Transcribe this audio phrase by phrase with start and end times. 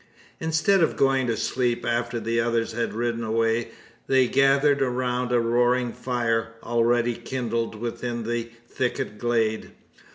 [0.39, 3.67] Instead of going to sleep, after the others had ridden away,
[4.07, 9.73] they gathered around a roaring fire, already kindled within the thicket glade.